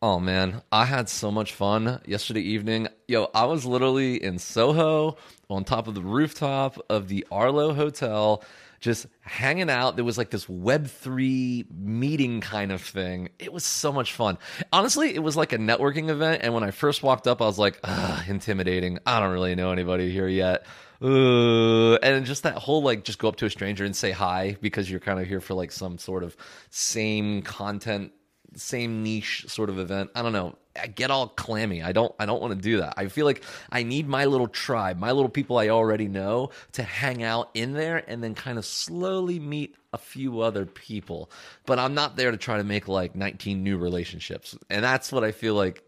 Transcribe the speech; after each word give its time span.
Oh 0.00 0.20
man, 0.20 0.62
I 0.70 0.84
had 0.84 1.08
so 1.08 1.32
much 1.32 1.54
fun 1.54 2.00
yesterday 2.06 2.42
evening. 2.42 2.86
Yo, 3.08 3.30
I 3.34 3.46
was 3.46 3.66
literally 3.66 4.22
in 4.22 4.38
Soho 4.38 5.16
on 5.50 5.64
top 5.64 5.88
of 5.88 5.96
the 5.96 6.02
rooftop 6.02 6.78
of 6.88 7.08
the 7.08 7.26
Arlo 7.32 7.74
Hotel, 7.74 8.44
just 8.78 9.08
hanging 9.22 9.68
out. 9.68 9.96
There 9.96 10.04
was 10.04 10.16
like 10.16 10.30
this 10.30 10.44
Web3 10.44 11.66
meeting 11.76 12.40
kind 12.40 12.70
of 12.70 12.80
thing. 12.80 13.30
It 13.40 13.52
was 13.52 13.64
so 13.64 13.92
much 13.92 14.12
fun. 14.12 14.38
Honestly, 14.72 15.12
it 15.12 15.18
was 15.18 15.36
like 15.36 15.52
a 15.52 15.58
networking 15.58 16.10
event. 16.10 16.42
And 16.44 16.54
when 16.54 16.62
I 16.62 16.70
first 16.70 17.02
walked 17.02 17.26
up, 17.26 17.42
I 17.42 17.46
was 17.46 17.58
like, 17.58 17.80
intimidating. 18.28 19.00
I 19.04 19.18
don't 19.18 19.32
really 19.32 19.56
know 19.56 19.72
anybody 19.72 20.12
here 20.12 20.28
yet. 20.28 20.64
Uh, 21.02 21.94
and 21.96 22.24
just 22.24 22.44
that 22.44 22.54
whole 22.54 22.84
like 22.84 23.02
just 23.02 23.18
go 23.18 23.26
up 23.26 23.36
to 23.36 23.46
a 23.46 23.50
stranger 23.50 23.84
and 23.84 23.96
say 23.96 24.12
hi 24.12 24.56
because 24.60 24.88
you're 24.88 25.00
kind 25.00 25.18
of 25.18 25.26
here 25.26 25.40
for 25.40 25.54
like 25.54 25.72
some 25.72 25.98
sort 25.98 26.22
of 26.22 26.36
same 26.70 27.42
content 27.42 28.12
same 28.54 29.02
niche 29.02 29.44
sort 29.48 29.70
of 29.70 29.78
event. 29.78 30.10
I 30.14 30.22
don't 30.22 30.32
know. 30.32 30.56
I 30.80 30.86
get 30.86 31.10
all 31.10 31.28
clammy. 31.28 31.82
I 31.82 31.92
don't 31.92 32.14
I 32.18 32.26
don't 32.26 32.40
want 32.40 32.54
to 32.54 32.60
do 32.60 32.78
that. 32.78 32.94
I 32.96 33.08
feel 33.08 33.26
like 33.26 33.42
I 33.70 33.82
need 33.82 34.08
my 34.08 34.26
little 34.26 34.48
tribe, 34.48 34.98
my 34.98 35.12
little 35.12 35.28
people 35.28 35.58
I 35.58 35.68
already 35.68 36.08
know 36.08 36.50
to 36.72 36.82
hang 36.82 37.22
out 37.22 37.50
in 37.54 37.72
there 37.72 38.04
and 38.06 38.22
then 38.22 38.34
kind 38.34 38.58
of 38.58 38.64
slowly 38.64 39.40
meet 39.40 39.74
a 39.92 39.98
few 39.98 40.40
other 40.40 40.66
people. 40.66 41.30
But 41.66 41.78
I'm 41.78 41.94
not 41.94 42.16
there 42.16 42.30
to 42.30 42.36
try 42.36 42.58
to 42.58 42.64
make 42.64 42.88
like 42.88 43.14
19 43.14 43.62
new 43.62 43.76
relationships. 43.76 44.56
And 44.70 44.84
that's 44.84 45.10
what 45.10 45.24
I 45.24 45.32
feel 45.32 45.54
like 45.54 45.82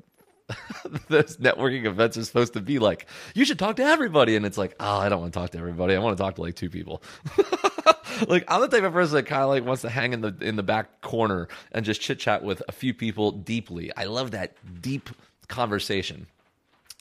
those 1.09 1.37
networking 1.37 1.85
events 1.85 2.17
are 2.17 2.25
supposed 2.25 2.55
to 2.55 2.61
be 2.61 2.79
like. 2.79 3.07
You 3.35 3.45
should 3.45 3.59
talk 3.59 3.77
to 3.77 3.85
everybody, 3.85 4.37
and 4.37 4.45
it's 4.45 4.59
like, 4.59 4.75
oh, 4.81 4.99
I 4.99 5.09
don't 5.09 5.21
want 5.21 5.33
to 5.33 5.39
talk 5.39 5.51
to 5.51 5.59
everybody. 5.59 5.95
I 5.95 5.99
want 5.99 6.17
to 6.17 6.23
talk 6.23 6.35
to 6.37 6.43
like 6.43 6.57
two 6.57 6.71
people. 6.71 7.03
like 8.29 8.45
I'm 8.49 8.61
the 8.61 8.69
type 8.69 8.85
of 8.85 8.93
person 8.93 9.17
that 9.17 9.27
kind 9.27 9.43
of 9.43 9.49
like 9.49 9.65
wants 9.65 9.83
to 9.83 9.89
hang 9.89 10.13
in 10.13 10.21
the 10.21 10.35
in 10.41 10.57
the 10.57 10.63
back 10.63 11.01
corner 11.01 11.49
and 11.73 11.85
just 11.85 12.01
chit 12.01 12.19
chat 12.19 12.43
with 12.43 12.63
a 12.69 12.73
few 12.73 12.95
people 12.95 13.33
deeply. 13.33 13.91
I 13.97 14.05
love 14.05 14.33
that 14.33 14.55
deep 14.81 15.11
conversation. 15.49 16.27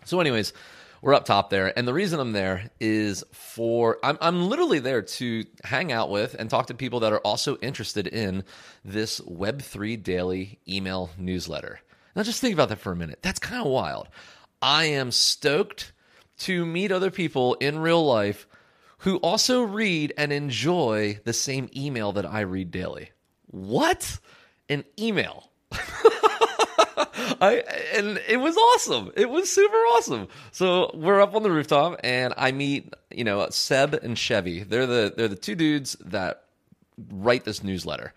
So, 0.05 0.19
anyways, 0.19 0.53
we're 1.02 1.13
up 1.13 1.25
top 1.25 1.49
there, 1.49 1.77
and 1.77 1.88
the 1.88 1.94
reason 1.94 2.19
I'm 2.19 2.33
there 2.33 2.69
is 2.79 3.23
for 3.31 3.97
I'm 4.03 4.17
I'm 4.21 4.49
literally 4.49 4.79
there 4.79 5.02
to 5.02 5.45
hang 5.63 5.91
out 5.91 6.09
with 6.09 6.35
and 6.35 6.49
talk 6.49 6.67
to 6.67 6.73
people 6.73 7.02
that 7.02 7.13
are 7.13 7.19
also 7.19 7.57
interested 7.57 8.07
in 8.07 8.44
this 8.83 9.22
Web 9.22 9.61
three 9.61 9.95
daily 9.95 10.59
email 10.67 11.11
newsletter. 11.17 11.79
Now, 12.16 12.23
just 12.23 12.41
think 12.41 12.53
about 12.53 12.69
that 12.69 12.79
for 12.79 12.91
a 12.91 12.95
minute. 12.97 13.19
That's 13.22 13.39
kind 13.39 13.61
of 13.61 13.72
wild. 13.72 14.09
I 14.61 14.85
am 14.85 15.11
stoked 15.11 15.94
to 16.39 16.66
meet 16.66 16.91
other 16.91 17.11
people 17.11 17.53
in 17.55 17.79
real 17.79 18.05
life 18.05 18.47
who 19.00 19.17
also 19.17 19.61
read 19.61 20.14
and 20.17 20.31
enjoy 20.31 21.19
the 21.23 21.33
same 21.33 21.69
email 21.75 22.11
that 22.14 22.25
I 22.25 22.42
read 22.42 22.72
daily. 22.72 23.11
What? 23.47 24.19
An 24.67 24.83
email. 25.00 25.50
I 27.41 27.64
and 27.95 28.19
it 28.28 28.38
was 28.38 28.58
awesome. 28.58 29.11
It 29.16 29.30
was 29.30 29.50
super 29.52 29.73
awesome. 29.73 30.28
So 30.52 30.91
we're 30.94 31.22
up 31.22 31.36
on 31.36 31.44
the 31.44 31.52
rooftop 31.52 32.00
and 32.03 32.33
I 32.38 32.52
meet, 32.52 32.94
you 33.11 33.23
know, 33.23 33.47
Seb 33.50 33.94
and 33.94 34.17
Chevy. 34.17 34.64
They're 34.64 34.88
the 34.88 35.13
they're 35.16 35.28
the 35.28 35.36
two 35.36 35.56
dudes 35.56 35.95
that 36.06 36.44
write 37.11 37.45
this 37.45 37.63
newsletter. 37.63 38.13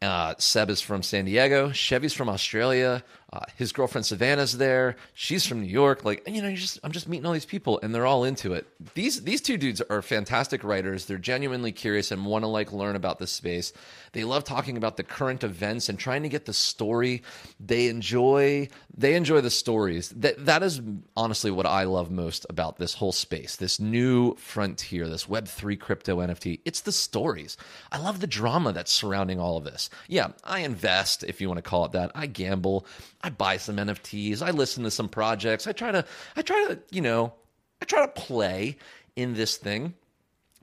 Uh, 0.00 0.34
Seb 0.38 0.70
is 0.70 0.80
from 0.80 1.02
San 1.02 1.26
Diego. 1.26 1.70
Chevy's 1.70 2.12
from 2.12 2.28
Australia. 2.28 3.04
Uh, 3.32 3.40
his 3.56 3.72
girlfriend 3.72 4.04
Savannah's 4.04 4.58
there. 4.58 4.96
She's 5.14 5.46
from 5.46 5.62
New 5.62 5.68
York. 5.68 6.04
Like 6.04 6.28
you 6.28 6.42
know, 6.42 6.48
you 6.48 6.56
just 6.56 6.78
I'm 6.84 6.92
just 6.92 7.08
meeting 7.08 7.24
all 7.24 7.32
these 7.32 7.46
people, 7.46 7.80
and 7.82 7.94
they're 7.94 8.04
all 8.04 8.24
into 8.24 8.52
it. 8.52 8.66
These 8.94 9.22
these 9.22 9.40
two 9.40 9.56
dudes 9.56 9.80
are 9.80 10.02
fantastic 10.02 10.62
writers. 10.62 11.06
They're 11.06 11.16
genuinely 11.16 11.72
curious 11.72 12.10
and 12.10 12.26
want 12.26 12.42
to 12.42 12.48
like 12.48 12.72
learn 12.72 12.94
about 12.94 13.18
this 13.18 13.32
space. 13.32 13.72
They 14.12 14.24
love 14.24 14.44
talking 14.44 14.76
about 14.76 14.98
the 14.98 15.02
current 15.02 15.44
events 15.44 15.88
and 15.88 15.98
trying 15.98 16.24
to 16.24 16.28
get 16.28 16.44
the 16.44 16.52
story. 16.52 17.22
They 17.58 17.88
enjoy 17.88 18.68
they 18.94 19.14
enjoy 19.14 19.40
the 19.40 19.50
stories. 19.50 20.10
That 20.10 20.44
that 20.44 20.62
is 20.62 20.82
honestly 21.16 21.50
what 21.50 21.64
I 21.64 21.84
love 21.84 22.10
most 22.10 22.44
about 22.50 22.76
this 22.76 22.92
whole 22.92 23.12
space, 23.12 23.56
this 23.56 23.80
new 23.80 24.34
frontier, 24.36 25.08
this 25.08 25.26
Web 25.26 25.48
three 25.48 25.76
crypto 25.76 26.18
NFT. 26.18 26.60
It's 26.66 26.82
the 26.82 26.92
stories. 26.92 27.56
I 27.90 27.96
love 27.96 28.20
the 28.20 28.26
drama 28.26 28.74
that's 28.74 28.92
surrounding 28.92 29.40
all 29.40 29.56
of 29.56 29.64
this. 29.64 29.88
Yeah, 30.06 30.32
I 30.44 30.60
invest 30.60 31.24
if 31.24 31.40
you 31.40 31.48
want 31.48 31.58
to 31.58 31.62
call 31.62 31.86
it 31.86 31.92
that. 31.92 32.12
I 32.14 32.26
gamble. 32.26 32.86
I 33.22 33.30
buy 33.30 33.56
some 33.56 33.76
NFTs. 33.76 34.42
I 34.42 34.50
listen 34.50 34.84
to 34.84 34.90
some 34.90 35.08
projects. 35.08 35.66
I 35.66 35.72
try 35.72 35.92
to 35.92 36.04
I 36.36 36.42
try 36.42 36.66
to, 36.68 36.78
you 36.90 37.00
know, 37.00 37.32
I 37.80 37.84
try 37.84 38.02
to 38.02 38.08
play 38.08 38.78
in 39.16 39.34
this 39.34 39.56
thing. 39.56 39.94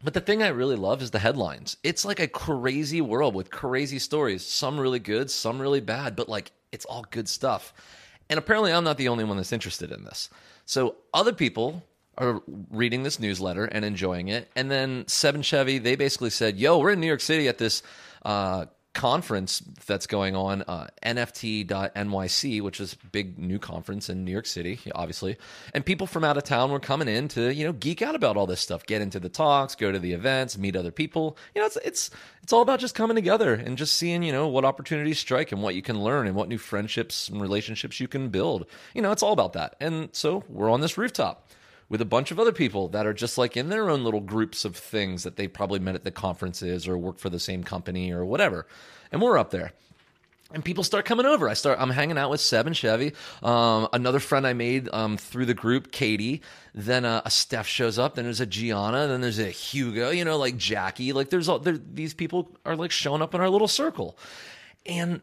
But 0.03 0.13
the 0.13 0.21
thing 0.21 0.41
I 0.41 0.47
really 0.47 0.77
love 0.77 1.01
is 1.01 1.11
the 1.11 1.19
headlines. 1.19 1.75
It's 1.83 2.05
like 2.05 2.19
a 2.19 2.27
crazy 2.27 3.01
world 3.01 3.35
with 3.35 3.51
crazy 3.51 3.99
stories, 3.99 4.45
some 4.45 4.79
really 4.79 4.99
good, 4.99 5.29
some 5.29 5.59
really 5.59 5.81
bad, 5.81 6.15
but 6.15 6.29
like 6.29 6.51
it's 6.71 6.85
all 6.85 7.05
good 7.11 7.27
stuff. 7.27 7.73
And 8.29 8.37
apparently 8.37 8.71
I'm 8.71 8.83
not 8.83 8.97
the 8.97 9.09
only 9.09 9.25
one 9.25 9.37
that's 9.37 9.51
interested 9.51 9.91
in 9.91 10.05
this. 10.05 10.29
So 10.65 10.95
other 11.13 11.33
people 11.33 11.83
are 12.17 12.41
reading 12.69 13.03
this 13.03 13.19
newsletter 13.19 13.65
and 13.65 13.83
enjoying 13.83 14.27
it. 14.27 14.49
And 14.55 14.69
then 14.69 15.05
Seb 15.07 15.35
and 15.35 15.45
Chevy, 15.45 15.79
they 15.79 15.95
basically 15.95 16.29
said, 16.29 16.57
"Yo, 16.57 16.77
we're 16.77 16.91
in 16.91 16.99
New 16.99 17.07
York 17.07 17.21
City 17.21 17.47
at 17.47 17.57
this 17.57 17.81
uh, 18.23 18.65
conference 18.93 19.59
that's 19.85 20.07
going 20.07 20.35
on, 20.35 20.63
uh, 20.63 20.87
NFT.NYC, 21.03 22.61
which 22.61 22.79
is 22.79 22.95
big 23.11 23.37
new 23.37 23.59
conference 23.59 24.09
in 24.09 24.25
New 24.25 24.31
York 24.31 24.45
City, 24.45 24.79
obviously. 24.95 25.37
And 25.73 25.85
people 25.85 26.07
from 26.07 26.23
out 26.23 26.37
of 26.37 26.43
town 26.43 26.71
were 26.71 26.79
coming 26.79 27.07
in 27.07 27.27
to, 27.29 27.53
you 27.53 27.65
know, 27.65 27.73
geek 27.73 28.01
out 28.01 28.15
about 28.15 28.35
all 28.35 28.47
this 28.47 28.61
stuff, 28.61 28.85
get 28.85 29.01
into 29.01 29.19
the 29.19 29.29
talks, 29.29 29.75
go 29.75 29.91
to 29.91 29.99
the 29.99 30.13
events, 30.13 30.57
meet 30.57 30.75
other 30.75 30.91
people. 30.91 31.37
You 31.53 31.61
know, 31.61 31.67
it's 31.67 31.77
it's 31.77 32.09
it's 32.41 32.51
all 32.51 32.61
about 32.61 32.79
just 32.79 32.95
coming 32.95 33.15
together 33.15 33.53
and 33.53 33.77
just 33.77 33.93
seeing, 33.93 34.23
you 34.23 34.31
know, 34.31 34.47
what 34.47 34.65
opportunities 34.65 35.19
strike 35.19 35.51
and 35.51 35.61
what 35.61 35.75
you 35.75 35.81
can 35.81 36.01
learn 36.01 36.25
and 36.25 36.35
what 36.35 36.49
new 36.49 36.57
friendships 36.57 37.29
and 37.29 37.41
relationships 37.41 37.99
you 37.99 38.07
can 38.07 38.29
build. 38.29 38.65
You 38.93 39.01
know, 39.01 39.11
it's 39.11 39.23
all 39.23 39.33
about 39.33 39.53
that. 39.53 39.75
And 39.79 40.09
so 40.13 40.43
we're 40.49 40.69
on 40.69 40.81
this 40.81 40.97
rooftop 40.97 41.49
with 41.89 42.01
a 42.01 42.05
bunch 42.05 42.31
of 42.31 42.39
other 42.39 42.51
people 42.51 42.87
that 42.89 43.05
are 43.05 43.13
just 43.13 43.37
like 43.37 43.57
in 43.57 43.69
their 43.69 43.89
own 43.89 44.03
little 44.03 44.21
groups 44.21 44.63
of 44.63 44.75
things 44.75 45.23
that 45.23 45.35
they 45.35 45.47
probably 45.47 45.79
met 45.79 45.95
at 45.95 46.03
the 46.03 46.11
conferences 46.11 46.87
or 46.87 46.97
work 46.97 47.17
for 47.17 47.29
the 47.29 47.39
same 47.39 47.63
company 47.63 48.11
or 48.11 48.23
whatever. 48.23 48.67
And 49.11 49.21
we're 49.21 49.37
up 49.37 49.49
there. 49.49 49.73
And 50.51 50.65
people 50.65 50.83
start 50.83 51.05
coming 51.05 51.27
over. 51.27 51.47
I 51.47 51.53
start. 51.53 51.79
I'm 51.79 51.91
hanging 51.91 52.17
out 52.17 52.31
with 52.31 52.41
Seb 52.41 52.65
and 52.65 52.75
Chevy. 52.75 53.13
Um, 53.43 53.87
another 53.93 54.19
friend 54.19 54.47
I 54.47 54.53
made 54.53 54.89
um, 54.91 55.15
through 55.15 55.45
the 55.45 55.53
group, 55.53 55.91
Katie. 55.91 56.41
Then 56.73 57.05
uh, 57.05 57.21
a 57.23 57.29
Steph 57.29 57.67
shows 57.67 57.99
up. 57.99 58.15
Then 58.15 58.25
there's 58.25 58.39
a 58.39 58.47
Gianna. 58.47 59.05
Then 59.05 59.21
there's 59.21 59.37
a 59.37 59.51
Hugo. 59.51 60.09
You 60.09 60.25
know, 60.25 60.37
like 60.37 60.57
Jackie. 60.57 61.13
Like 61.13 61.29
there's 61.29 61.47
all 61.47 61.59
these 61.59 62.15
people 62.15 62.49
are 62.65 62.75
like 62.75 62.89
showing 62.89 63.21
up 63.21 63.35
in 63.35 63.41
our 63.41 63.49
little 63.49 63.67
circle, 63.67 64.17
and 64.87 65.21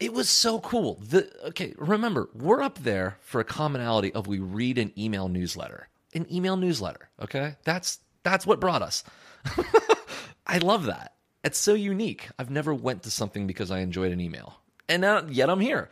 it 0.00 0.12
was 0.12 0.28
so 0.28 0.60
cool. 0.60 1.00
The 1.02 1.30
okay, 1.48 1.74
remember, 1.76 2.28
we're 2.34 2.62
up 2.62 2.78
there 2.78 3.18
for 3.20 3.40
a 3.40 3.44
commonality 3.44 4.12
of 4.12 4.26
we 4.26 4.38
read 4.38 4.78
an 4.78 4.92
email 4.96 5.28
newsletter. 5.28 5.88
An 6.14 6.26
email 6.32 6.56
newsletter, 6.56 7.08
okay? 7.20 7.56
That's 7.64 7.98
that's 8.22 8.46
what 8.46 8.60
brought 8.60 8.82
us. 8.82 9.04
I 10.46 10.58
love 10.58 10.86
that. 10.86 11.14
It's 11.44 11.58
so 11.58 11.74
unique. 11.74 12.28
I've 12.38 12.50
never 12.50 12.74
went 12.74 13.02
to 13.04 13.10
something 13.10 13.46
because 13.46 13.70
I 13.70 13.80
enjoyed 13.80 14.12
an 14.12 14.20
email. 14.20 14.60
And 14.88 15.02
now 15.02 15.24
yet 15.28 15.50
I'm 15.50 15.60
here. 15.60 15.90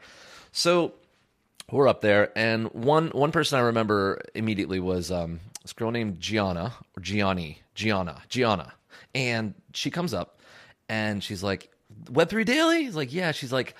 So 0.53 0.94
we're 1.71 1.88
up 1.88 2.00
there 2.00 2.31
and 2.37 2.69
one 2.73 3.09
one 3.09 3.33
person 3.33 3.59
I 3.59 3.62
remember 3.62 4.23
immediately 4.34 4.78
was 4.78 5.11
um 5.11 5.41
this 5.62 5.73
girl 5.73 5.91
named 5.91 6.21
Gianna 6.21 6.75
or 6.97 7.00
Gianni, 7.00 7.62
Gianna, 7.75 8.23
Gianna. 8.28 8.73
And 9.15 9.55
she 9.75 9.91
comes 9.91 10.15
up 10.15 10.41
and 10.88 11.23
she's 11.23 11.43
like, 11.43 11.71
Web3 12.04 12.44
Daily? 12.44 12.84
He's 12.84 12.96
like, 12.96 13.12
yeah. 13.12 13.32
She's 13.32 13.52
like, 13.52 13.74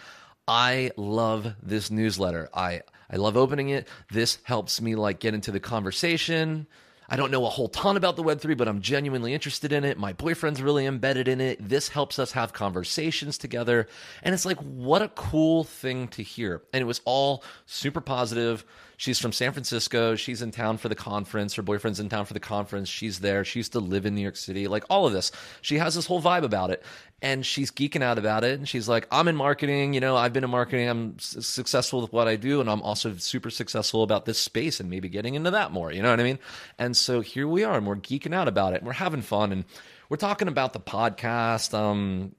I 0.49 0.93
love 0.97 1.55
this 1.63 1.91
newsletter. 1.91 2.49
I 2.55 2.83
I 3.11 3.17
love 3.17 3.37
opening 3.37 3.69
it. 3.69 3.89
This 4.11 4.39
helps 4.43 4.81
me 4.81 4.95
like 4.95 5.21
get 5.21 5.35
into 5.35 5.53
the 5.53 5.61
conversation. 5.61 6.67
I 7.09 7.17
don't 7.17 7.31
know 7.31 7.47
a 7.47 7.51
whole 7.51 7.69
ton 7.69 7.97
about 7.97 8.17
the 8.17 8.25
Web3, 8.25 8.57
but 8.57 8.67
I'm 8.67 8.81
genuinely 8.81 9.33
interested 9.33 9.73
in 9.73 9.85
it. 9.85 9.97
My 9.97 10.13
boyfriend's 10.13 10.61
really 10.61 10.87
embedded 10.87 11.29
in 11.29 11.41
it. 11.41 11.67
This 11.67 11.89
helps 11.89 12.19
us 12.19 12.33
have 12.33 12.53
conversations 12.53 13.39
together. 13.39 13.87
And 14.25 14.35
it's 14.35 14.45
like, 14.45 14.59
what 14.59 15.03
a 15.03 15.09
cool 15.11 15.63
thing 15.63 16.09
to 16.09 16.23
hear. 16.25 16.63
And 16.73 16.83
it 16.83 16.85
was 16.85 17.01
all 17.05 17.45
super 17.67 18.01
positive. 18.01 18.65
She's 18.97 19.21
from 19.21 19.33
San 19.33 19.53
Francisco. 19.53 20.17
She's 20.17 20.43
in 20.43 20.51
town 20.51 20.79
for 20.79 20.89
the 20.89 20.95
conference. 20.97 21.55
Her 21.55 21.63
boyfriend's 21.63 22.01
in 22.01 22.09
town 22.09 22.25
for 22.25 22.35
the 22.35 22.41
conference. 22.41 22.89
She's 22.89 23.21
there. 23.21 23.45
She 23.45 23.61
used 23.61 23.73
to 23.73 23.81
live 23.81 24.05
in 24.05 24.15
New 24.15 24.23
York 24.23 24.37
City. 24.37 24.67
Like 24.67 24.85
all 24.91 25.07
of 25.07 25.13
this. 25.13 25.31
She 25.61 25.79
has 25.79 25.95
this 25.95 26.07
whole 26.07 26.21
vibe 26.21 26.45
about 26.45 26.71
it. 26.71 26.83
And 27.23 27.47
she's 27.47 27.71
geeking 27.71 28.03
out 28.03 28.19
about 28.19 28.45
it. 28.45 28.59
And 28.59 28.69
she's 28.69 28.89
like, 28.89 29.07
I'm 29.11 29.27
in 29.27 29.37
marketing. 29.37 29.95
You 29.95 30.01
know, 30.01 30.17
I've 30.17 30.35
been 30.35 30.45
in 30.45 30.51
marketing. 30.51 30.89
I'm 30.89 31.19
successful 31.19 32.03
with 32.03 32.13
what 32.13 32.29
I 32.29 32.37
do. 32.37 32.61
And 32.61 32.69
I'm 32.69 32.83
also 32.83 33.17
super 33.17 33.49
successful 33.49 34.03
about 34.03 34.27
this 34.27 34.39
space 34.39 34.81
and 34.81 34.91
maybe 34.91 35.09
getting 35.09 35.35
into 35.35 35.51
that 35.53 35.73
more. 35.73 35.91
You 35.91 36.03
know 36.03 36.11
what 36.11 36.21
I 36.21 36.25
mean? 36.25 36.39
And 36.79 36.95
so 36.95 37.21
here 37.21 37.49
we 37.49 37.65
are. 37.65 37.79
And 37.79 37.87
we're 37.87 37.97
geeking 37.97 38.35
out 38.35 38.49
about 38.49 38.75
it. 38.75 38.79
And 38.79 38.87
we're 38.87 38.93
having 38.93 39.23
fun. 39.23 39.51
And 39.51 39.65
we're 40.11 40.19
talking 40.19 40.49
about 40.49 40.75
the 40.75 40.81
podcast. 40.81 41.73
Um, 41.73 42.35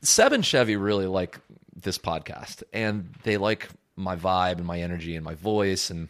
Seb 0.00 0.32
and 0.32 0.44
Chevy 0.44 0.76
really 0.76 1.06
like 1.06 1.38
this 1.76 1.98
podcast. 1.98 2.62
And 2.72 3.14
they 3.22 3.36
like 3.36 3.68
my 3.96 4.16
vibe 4.16 4.56
and 4.56 4.66
my 4.66 4.80
energy 4.80 5.14
and 5.14 5.24
my 5.24 5.34
voice 5.34 5.90
and 5.90 6.08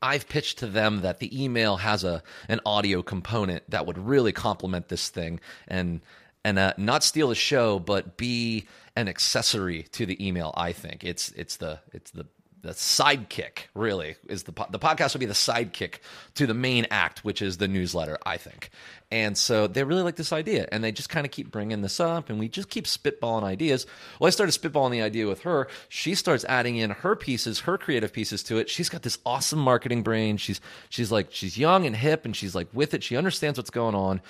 I've 0.00 0.28
pitched 0.28 0.58
to 0.58 0.66
them 0.66 1.00
that 1.00 1.18
the 1.18 1.42
email 1.44 1.76
has 1.78 2.04
a 2.04 2.22
an 2.48 2.60
audio 2.64 3.02
component 3.02 3.68
that 3.70 3.86
would 3.86 3.98
really 3.98 4.32
complement 4.32 4.88
this 4.88 5.08
thing 5.08 5.40
and 5.66 6.00
and 6.44 6.58
uh, 6.58 6.74
not 6.76 7.02
steal 7.04 7.28
the 7.28 7.34
show, 7.34 7.78
but 7.78 8.16
be 8.16 8.66
an 8.96 9.08
accessory 9.08 9.84
to 9.92 10.06
the 10.06 10.26
email. 10.26 10.52
I 10.56 10.72
think. 10.72 11.04
It's 11.04 11.30
it's 11.30 11.56
the 11.56 11.80
it's 11.92 12.10
the 12.10 12.26
the 12.62 12.70
sidekick 12.70 13.66
really 13.74 14.16
is 14.28 14.44
the 14.44 14.52
the 14.70 14.78
podcast 14.78 15.14
will 15.14 15.20
be 15.20 15.26
the 15.26 15.32
sidekick 15.32 15.96
to 16.34 16.46
the 16.46 16.54
main 16.54 16.86
act 16.90 17.24
which 17.24 17.40
is 17.40 17.58
the 17.58 17.68
newsletter 17.68 18.18
i 18.26 18.36
think. 18.36 18.70
And 19.10 19.38
so 19.38 19.66
they 19.66 19.84
really 19.84 20.02
like 20.02 20.16
this 20.16 20.34
idea 20.34 20.68
and 20.70 20.84
they 20.84 20.92
just 20.92 21.08
kind 21.08 21.24
of 21.24 21.32
keep 21.32 21.50
bringing 21.50 21.80
this 21.80 21.98
up 21.98 22.28
and 22.28 22.38
we 22.38 22.48
just 22.48 22.68
keep 22.68 22.84
spitballing 22.84 23.42
ideas. 23.42 23.86
Well 24.20 24.26
i 24.26 24.30
started 24.30 24.52
spitballing 24.52 24.90
the 24.90 25.02
idea 25.02 25.26
with 25.26 25.42
her. 25.42 25.68
She 25.88 26.14
starts 26.14 26.44
adding 26.44 26.76
in 26.76 26.90
her 26.90 27.16
pieces 27.16 27.60
her 27.60 27.78
creative 27.78 28.12
pieces 28.12 28.42
to 28.44 28.58
it. 28.58 28.68
She's 28.68 28.88
got 28.88 29.02
this 29.02 29.18
awesome 29.24 29.60
marketing 29.60 30.02
brain. 30.02 30.36
She's 30.36 30.60
she's 30.88 31.12
like 31.12 31.28
she's 31.30 31.56
young 31.56 31.86
and 31.86 31.96
hip 31.96 32.24
and 32.24 32.34
she's 32.34 32.54
like 32.54 32.68
with 32.72 32.92
it. 32.92 33.02
She 33.02 33.16
understands 33.16 33.58
what's 33.58 33.70
going 33.70 33.94
on. 33.94 34.20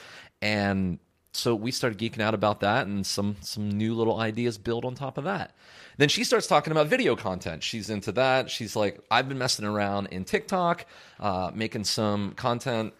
And 0.40 0.98
so 1.32 1.54
we 1.54 1.70
started 1.70 1.98
geeking 1.98 2.20
out 2.20 2.34
about 2.34 2.60
that 2.60 2.86
and 2.86 3.06
some 3.06 3.36
some 3.40 3.70
new 3.70 3.94
little 3.94 4.18
ideas 4.18 4.58
build 4.58 4.84
on 4.84 4.94
top 4.94 5.18
of 5.18 5.24
that 5.24 5.54
then 5.98 6.08
she 6.08 6.22
starts 6.22 6.46
talking 6.46 6.70
about 6.70 6.86
video 6.86 7.16
content. 7.16 7.62
She's 7.62 7.90
into 7.90 8.12
that. 8.12 8.50
She's 8.50 8.76
like, 8.76 9.00
I've 9.10 9.28
been 9.28 9.36
messing 9.36 9.66
around 9.66 10.06
in 10.06 10.24
TikTok, 10.24 10.86
uh, 11.18 11.50
making 11.52 11.84
some 11.84 12.32
content. 12.34 12.94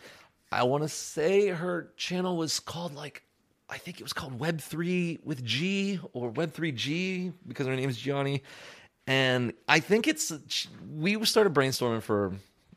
I 0.51 0.65
want 0.65 0.83
to 0.83 0.89
say 0.89 1.49
her 1.49 1.93
channel 1.97 2.37
was 2.37 2.59
called 2.59 2.95
like, 2.95 3.23
I 3.71 3.79
think 3.79 4.01
it 4.01 4.03
was 4.03 4.13
called 4.13 4.39
Web3 4.41 5.25
with 5.25 5.45
G 5.45 6.01
or 6.13 6.33
Web3G 6.33 7.33
because 7.47 7.69
her 7.69 7.77
name 7.77 7.89
is 7.89 7.97
Gianni. 7.97 8.43
And 9.07 9.53
I 9.69 9.79
think 9.79 10.09
it's, 10.09 10.33
we 10.93 11.25
started 11.25 11.55
brainstorming 11.55 12.03
for, 12.03 12.33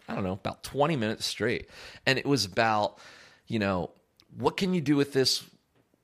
I 0.07 0.13
don't 0.13 0.23
know, 0.23 0.33
about 0.33 0.63
20 0.63 0.97
minutes 0.97 1.25
straight. 1.25 1.67
And 2.05 2.19
it 2.19 2.27
was 2.27 2.45
about, 2.45 2.99
you 3.47 3.57
know, 3.57 3.89
what 4.37 4.57
can 4.57 4.73
you 4.73 4.81
do 4.81 4.95
with 4.95 5.13
this 5.13 5.43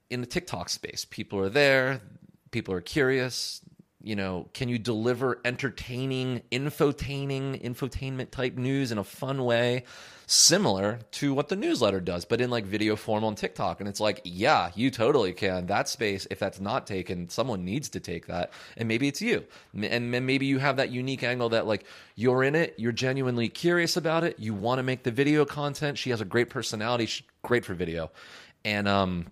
in 0.09 0.21
the 0.21 0.27
TikTok 0.27 0.69
space? 0.69 1.05
People 1.09 1.39
are 1.39 1.49
there, 1.49 2.01
people 2.51 2.73
are 2.73 2.81
curious, 2.81 3.61
you 4.01 4.15
know, 4.15 4.47
can 4.53 4.69
you 4.69 4.77
deliver 4.77 5.39
entertaining, 5.43 6.41
infotaining, 6.51 7.61
infotainment 7.61 8.31
type 8.31 8.55
news 8.55 8.91
in 8.91 8.97
a 8.97 9.03
fun 9.03 9.43
way, 9.43 9.83
similar 10.27 10.99
to 11.11 11.33
what 11.33 11.49
the 11.49 11.55
newsletter 11.55 11.99
does, 11.99 12.23
but 12.23 12.39
in 12.39 12.49
like 12.49 12.65
video 12.65 12.95
form 12.95 13.25
on 13.25 13.35
TikTok? 13.35 13.81
And 13.81 13.89
it's 13.89 13.99
like, 13.99 14.21
yeah, 14.23 14.71
you 14.75 14.91
totally 14.91 15.33
can. 15.33 15.65
That 15.65 15.89
space, 15.89 16.25
if 16.29 16.39
that's 16.39 16.61
not 16.61 16.87
taken, 16.87 17.27
someone 17.27 17.65
needs 17.65 17.89
to 17.89 17.99
take 17.99 18.27
that. 18.27 18.53
And 18.77 18.87
maybe 18.87 19.09
it's 19.09 19.21
you. 19.21 19.43
And 19.73 20.11
maybe 20.11 20.45
you 20.45 20.59
have 20.59 20.77
that 20.77 20.89
unique 20.91 21.23
angle 21.23 21.49
that 21.49 21.67
like 21.67 21.83
you're 22.15 22.43
in 22.43 22.55
it, 22.55 22.75
you're 22.77 22.93
genuinely 22.93 23.49
curious 23.49 23.97
about 23.97 24.23
it, 24.23 24.39
you 24.39 24.53
want 24.53 24.79
to 24.79 24.83
make 24.83 25.03
the 25.03 25.11
video 25.11 25.43
content. 25.43 25.97
She 25.97 26.11
has 26.11 26.21
a 26.21 26.25
great 26.25 26.49
personality, 26.49 27.07
she's 27.07 27.27
great 27.47 27.65
for 27.65 27.73
video. 27.73 28.11
And 28.63 28.87
um 28.87 29.27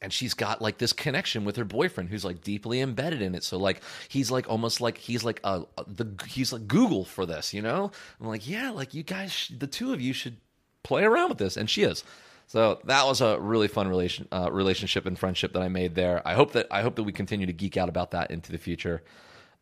and 0.00 0.12
she's 0.12 0.34
got 0.34 0.62
like 0.62 0.78
this 0.78 0.92
connection 0.92 1.44
with 1.44 1.56
her 1.56 1.64
boyfriend 1.64 2.08
who's 2.08 2.24
like 2.24 2.42
deeply 2.42 2.80
embedded 2.80 3.20
in 3.20 3.34
it. 3.34 3.42
So 3.42 3.58
like 3.58 3.82
he's 4.08 4.30
like 4.30 4.48
almost 4.48 4.80
like 4.80 4.98
he's 4.98 5.24
like 5.24 5.40
a, 5.42 5.62
a 5.76 5.84
the 5.86 6.06
he's 6.26 6.52
like 6.52 6.68
google 6.68 7.04
for 7.04 7.26
this 7.26 7.52
you 7.52 7.62
know? 7.62 7.90
I'm 8.20 8.28
like 8.28 8.48
yeah 8.48 8.70
like 8.70 8.94
you 8.94 9.02
guys 9.02 9.50
the 9.56 9.66
two 9.66 9.92
of 9.92 10.00
you 10.00 10.12
should 10.12 10.36
play 10.84 11.04
around 11.04 11.30
with 11.30 11.38
this. 11.38 11.56
And 11.56 11.68
she 11.68 11.82
is. 11.82 12.04
So 12.46 12.80
that 12.84 13.06
was 13.06 13.20
a 13.20 13.38
really 13.38 13.68
fun 13.68 13.88
relation 13.88 14.28
uh, 14.30 14.50
relationship 14.52 15.04
and 15.06 15.18
friendship 15.18 15.52
that 15.54 15.62
i 15.62 15.68
made 15.68 15.94
there. 15.94 16.26
I 16.26 16.34
hope 16.34 16.52
that 16.52 16.66
i 16.70 16.82
hope 16.82 16.94
that 16.96 17.02
we 17.02 17.12
continue 17.12 17.46
to 17.46 17.52
geek 17.52 17.76
out 17.76 17.88
about 17.88 18.12
that 18.12 18.30
into 18.30 18.52
the 18.52 18.58
future 18.58 19.02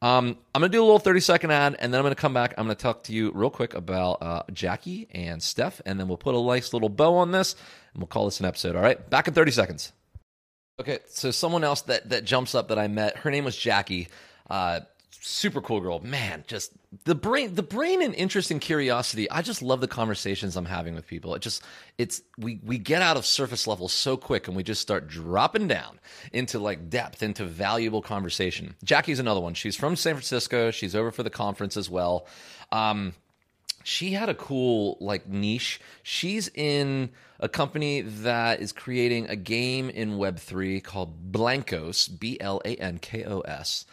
um, 0.02 0.36
I'm 0.54 0.60
going 0.60 0.70
to 0.70 0.76
do 0.76 0.82
a 0.82 0.84
little 0.84 0.98
30 0.98 1.20
second 1.20 1.50
ad 1.52 1.76
and 1.78 1.92
then 1.92 1.98
I'm 1.98 2.04
going 2.04 2.14
to 2.14 2.20
come 2.20 2.34
back. 2.34 2.54
I'm 2.58 2.66
going 2.66 2.76
to 2.76 2.82
talk 2.82 3.04
to 3.04 3.12
you 3.12 3.32
real 3.34 3.50
quick 3.50 3.74
about 3.74 4.22
uh, 4.22 4.42
Jackie 4.52 5.08
and 5.10 5.42
Steph, 5.42 5.80
and 5.86 5.98
then 5.98 6.06
we'll 6.08 6.18
put 6.18 6.34
a 6.34 6.42
nice 6.42 6.72
little 6.72 6.88
bow 6.88 7.16
on 7.16 7.32
this 7.32 7.54
and 7.94 8.02
we'll 8.02 8.08
call 8.08 8.26
this 8.26 8.40
an 8.40 8.46
episode. 8.46 8.76
All 8.76 8.82
right, 8.82 9.08
back 9.08 9.26
in 9.26 9.34
30 9.34 9.50
seconds. 9.52 9.92
Okay, 10.78 10.98
so 11.08 11.30
someone 11.30 11.64
else 11.64 11.80
that 11.82 12.10
that 12.10 12.24
jumps 12.24 12.54
up 12.54 12.68
that 12.68 12.78
I 12.78 12.86
met, 12.88 13.16
her 13.18 13.30
name 13.30 13.44
was 13.44 13.56
Jackie. 13.56 14.08
Uh, 14.50 14.80
super 15.26 15.60
cool 15.60 15.80
girl. 15.80 15.98
Man, 15.98 16.44
just 16.46 16.72
the 17.04 17.14
brain, 17.14 17.54
the 17.54 17.62
brain, 17.62 18.00
and 18.00 18.14
interest 18.14 18.50
and 18.50 18.60
curiosity. 18.60 19.28
I 19.30 19.42
just 19.42 19.60
love 19.60 19.80
the 19.80 19.88
conversations 19.88 20.56
I'm 20.56 20.66
having 20.66 20.94
with 20.94 21.06
people. 21.06 21.34
It 21.34 21.42
just, 21.42 21.62
it's 21.98 22.22
we 22.38 22.60
we 22.64 22.78
get 22.78 23.02
out 23.02 23.16
of 23.16 23.26
surface 23.26 23.66
level 23.66 23.88
so 23.88 24.16
quick, 24.16 24.46
and 24.46 24.56
we 24.56 24.62
just 24.62 24.80
start 24.80 25.08
dropping 25.08 25.66
down 25.66 25.98
into 26.32 26.58
like 26.58 26.88
depth, 26.88 27.22
into 27.22 27.44
valuable 27.44 28.02
conversation. 28.02 28.76
Jackie's 28.84 29.18
another 29.18 29.40
one. 29.40 29.54
She's 29.54 29.76
from 29.76 29.96
San 29.96 30.14
Francisco. 30.14 30.70
She's 30.70 30.94
over 30.94 31.10
for 31.10 31.22
the 31.24 31.30
conference 31.30 31.76
as 31.76 31.90
well. 31.90 32.26
Um, 32.70 33.12
she 33.82 34.12
had 34.12 34.28
a 34.28 34.34
cool 34.34 34.96
like 35.00 35.28
niche. 35.28 35.80
She's 36.02 36.48
in 36.54 37.10
a 37.40 37.48
company 37.48 38.00
that 38.00 38.60
is 38.60 38.72
creating 38.72 39.28
a 39.28 39.36
game 39.36 39.90
in 39.90 40.18
Web3 40.18 40.82
called 40.82 41.32
Blankos, 41.32 42.08
B 42.18 42.36
L 42.40 42.60
A 42.64 42.76
N 42.76 42.98
K 42.98 43.24
O 43.24 43.40
S. 43.40 43.84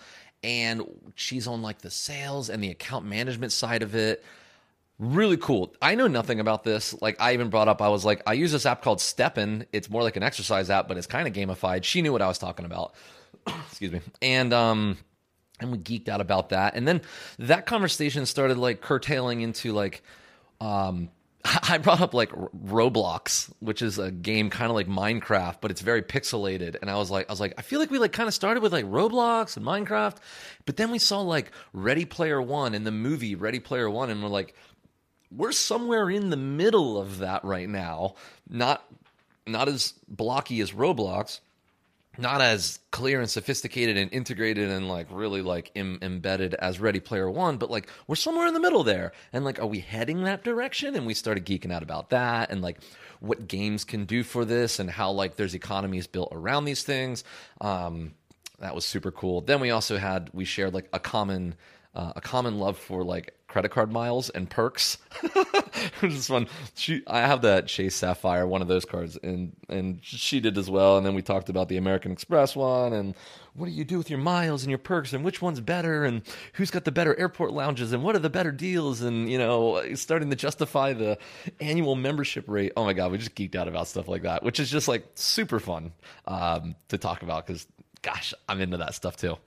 And 0.44 0.84
she's 1.16 1.48
on 1.48 1.62
like 1.62 1.80
the 1.80 1.90
sales 1.90 2.50
and 2.50 2.64
the 2.64 2.70
account 2.70 3.06
management 3.06 3.52
side 3.52 3.84
of 3.84 3.96
it. 3.96 4.24
Really 5.00 5.38
cool. 5.38 5.74
I 5.82 5.96
know 5.96 6.08
nothing 6.08 6.40
about 6.40 6.64
this. 6.64 7.00
Like 7.02 7.20
I 7.20 7.34
even 7.34 7.50
brought 7.50 7.68
up, 7.68 7.82
I 7.82 7.90
was 7.90 8.06
like, 8.06 8.22
I 8.28 8.34
use 8.34 8.52
this 8.52 8.66
app 8.66 8.82
called 8.82 9.00
STEPN. 9.00 9.66
It's 9.72 9.90
more 9.90 10.04
like 10.04 10.16
an 10.16 10.24
exercise 10.24 10.70
app, 10.70 10.88
but 10.88 10.98
it's 10.98 11.08
kind 11.08 11.28
of 11.28 11.34
gamified. 11.34 11.84
She 11.84 12.02
knew 12.02 12.12
what 12.12 12.22
I 12.22 12.28
was 12.28 12.38
talking 12.38 12.66
about. 12.66 12.94
Excuse 13.68 13.92
me. 13.92 14.02
And 14.22 14.54
um 14.54 14.98
and 15.60 15.72
we 15.72 15.78
geeked 15.78 16.10
out 16.10 16.22
about 16.22 16.50
that. 16.50 16.76
And 16.76 16.88
then 16.88 17.02
that 17.40 17.66
conversation 17.66 18.26
started 18.26 18.58
like 18.58 18.82
curtailing 18.82 19.42
into 19.42 19.72
like, 19.72 20.04
um, 20.60 21.10
I 21.70 21.78
brought 21.78 22.02
up 22.02 22.14
like 22.14 22.32
Roblox, 22.32 23.52
which 23.60 23.82
is 23.82 24.00
a 24.00 24.12
game 24.12 24.50
kind 24.50 24.70
of 24.70 24.76
like 24.76 24.88
Minecraft, 24.88 25.58
but 25.62 25.72
it's 25.72 25.82
very 25.82 26.02
pixelated. 26.02 26.78
And 26.82 26.90
I 26.90 26.96
was 26.96 27.12
like, 27.12 27.30
I 27.30 27.34
was 27.34 27.40
like, 27.40 27.54
I 27.58 27.62
feel 27.62 27.80
like 27.80 27.92
we 27.92 28.00
like 28.00 28.14
kind 28.14 28.28
of 28.28 28.34
started 28.34 28.64
with 28.64 28.72
like 28.72 28.86
Roblox 28.86 29.58
and 29.58 29.66
Minecraft, 29.66 30.18
but 30.66 30.78
then 30.78 30.92
we 30.92 31.00
saw 31.00 31.20
like 31.22 31.52
Ready 31.74 32.06
Player 32.06 32.42
One 32.42 32.74
in 32.74 32.84
the 32.84 32.92
movie 32.92 33.36
Ready 33.36 33.60
Player 33.60 33.90
One, 33.90 34.10
and 34.10 34.24
we're 34.24 34.30
like, 34.30 34.56
we're 35.32 35.52
somewhere 35.52 36.10
in 36.10 36.30
the 36.30 36.38
middle 36.38 36.98
of 37.00 37.20
that 37.20 37.44
right 37.44 37.68
now. 37.68 38.16
Not 38.50 38.86
not 39.46 39.68
as 39.68 39.94
blocky 40.08 40.62
as 40.62 40.72
Roblox, 40.72 41.42
not 42.18 42.42
as 42.42 42.80
clear 42.92 43.20
and 43.20 43.30
sophisticated 43.30 43.98
and 43.98 44.12
integrated 44.14 44.70
and 44.70 44.88
like 44.88 45.08
really 45.10 45.42
like 45.42 45.72
Im- 45.76 46.00
embedded 46.02 46.54
as 46.56 46.80
Ready 46.80 47.00
Player 47.00 47.30
One, 47.30 47.58
but 47.58 47.72
like 47.72 47.88
we're 48.08 48.16
somewhere 48.16 48.48
in 48.48 48.54
the 48.54 48.60
middle 48.60 48.84
there. 48.84 49.14
And 49.32 49.44
like, 49.44 49.60
are 49.60 49.66
we 49.66 49.80
heading 49.80 50.24
that 50.24 50.44
direction? 50.44 50.96
And 50.96 51.06
we 51.06 51.14
started 51.14 51.46
geeking 51.46 51.72
out 51.72 51.84
about 51.84 52.12
that 52.12 52.52
and 52.52 52.62
like 52.62 52.78
what 53.20 53.48
games 53.48 53.84
can 53.84 54.06
do 54.06 54.24
for 54.24 54.46
this 54.46 54.80
and 54.80 54.90
how 54.90 55.12
like 55.12 55.38
there's 55.38 55.56
economies 55.56 56.08
built 56.08 56.30
around 56.32 56.66
these 56.66 56.84
things. 56.84 57.24
Um, 57.62 58.14
that 58.60 58.76
was 58.76 58.86
super 58.86 59.12
cool. 59.12 59.42
Then 59.42 59.60
we 59.60 59.72
also 59.72 59.98
had 59.98 60.30
we 60.34 60.46
shared 60.46 60.74
like 60.74 60.90
a 60.94 61.00
common 61.00 61.56
uh, 61.96 62.14
a 62.16 62.22
common 62.22 62.58
love 62.58 62.78
for 62.78 63.04
like 63.04 63.36
credit 63.48 63.70
card 63.70 63.92
miles 63.92 64.32
and 64.32 64.50
perks. 64.50 64.98
Which 66.00 66.14
is 66.14 66.28
fun. 66.28 66.48
She, 66.74 67.04
I 67.06 67.20
have 67.20 67.44
that 67.44 67.68
Chase 67.68 67.96
Sapphire, 67.96 68.48
one 68.48 68.64
of 68.64 68.68
those 68.68 68.84
cards, 68.84 69.18
and 69.22 69.56
and 69.70 70.00
she 70.02 70.40
did 70.40 70.58
as 70.58 70.70
well. 70.72 70.98
And 70.98 71.06
then 71.06 71.14
we 71.14 71.22
talked 71.22 71.50
about 71.50 71.70
the 71.70 71.78
American 71.78 72.12
Express 72.12 72.56
one, 72.56 72.94
and 72.94 73.14
what 73.54 73.68
do 73.68 73.72
you 73.72 73.86
do 73.86 74.00
with 74.00 74.10
your 74.10 74.18
miles 74.18 74.64
and 74.64 74.72
your 74.72 74.80
perks, 74.80 75.14
and 75.14 75.24
which 75.24 75.40
one's 75.42 75.60
better, 75.60 76.04
and 76.04 76.24
who's 76.54 76.72
got 76.72 76.84
the 76.84 76.92
better 76.92 77.18
airport 77.20 77.54
lounges, 77.54 77.94
and 77.94 78.02
what 78.02 78.16
are 78.16 78.20
the 78.20 78.30
better 78.30 78.52
deals, 78.52 79.02
and 79.02 79.30
you 79.32 79.38
know, 79.38 79.94
starting 79.94 80.32
to 80.32 80.36
justify 80.36 80.94
the 80.94 81.20
annual 81.60 81.96
membership 81.96 82.46
rate. 82.48 82.74
Oh 82.76 82.86
my 82.86 82.94
god, 82.94 83.12
we 83.12 83.20
just 83.20 83.36
geeked 83.36 83.56
out 83.56 83.68
about 83.68 83.88
stuff 83.88 84.08
like 84.08 84.24
that, 84.24 84.42
which 84.42 84.60
is 84.60 84.72
just 84.72 84.88
like 84.88 85.06
super 85.14 85.60
fun 85.60 85.94
um, 86.26 86.76
to 86.88 86.98
talk 86.98 87.22
about 87.22 87.46
because, 87.46 87.68
gosh, 88.02 88.34
I'm 88.50 88.62
into 88.62 88.78
that 88.78 88.96
stuff 88.96 89.16
too. 89.16 89.38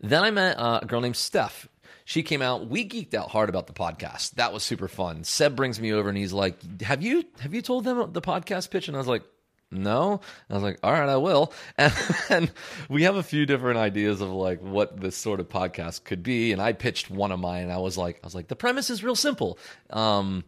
Then 0.00 0.22
I 0.22 0.30
met 0.30 0.58
uh, 0.58 0.80
a 0.82 0.86
girl 0.86 1.00
named 1.00 1.16
Steph. 1.16 1.68
She 2.04 2.22
came 2.22 2.40
out. 2.40 2.68
We 2.68 2.88
geeked 2.88 3.14
out 3.14 3.30
hard 3.30 3.48
about 3.48 3.66
the 3.66 3.72
podcast. 3.74 4.32
That 4.32 4.52
was 4.52 4.62
super 4.62 4.88
fun. 4.88 5.24
Seb 5.24 5.54
brings 5.54 5.78
me 5.78 5.92
over 5.92 6.08
and 6.08 6.16
he's 6.16 6.32
like, 6.32 6.80
"Have 6.82 7.02
you 7.02 7.24
have 7.40 7.52
you 7.52 7.60
told 7.60 7.84
them 7.84 8.12
the 8.12 8.22
podcast 8.22 8.70
pitch?" 8.70 8.88
And 8.88 8.96
I 8.96 8.98
was 8.98 9.06
like, 9.06 9.24
no 9.70 10.20
i 10.48 10.54
was 10.54 10.62
like 10.62 10.78
all 10.82 10.92
right 10.92 11.08
i 11.08 11.16
will 11.16 11.52
and, 11.78 11.92
and, 12.30 12.52
we 12.88 13.02
have 13.02 13.16
a 13.16 13.22
few 13.22 13.44
different 13.44 13.78
ideas 13.78 14.20
of 14.20 14.30
like 14.30 14.60
what 14.62 14.98
this 15.00 15.16
sort 15.16 15.40
of 15.40 15.48
podcast 15.48 16.04
could 16.04 16.22
be 16.22 16.52
and 16.52 16.62
i 16.62 16.72
pitched 16.72 17.10
one 17.10 17.32
of 17.32 17.38
mine 17.38 17.64
and 17.64 17.72
i 17.72 17.76
was 17.76 17.98
like 17.98 18.18
i 18.22 18.26
was 18.26 18.34
like 18.34 18.48
the 18.48 18.56
premise 18.56 18.88
is 18.88 19.04
real 19.04 19.14
simple 19.16 19.58
um, 19.90 20.42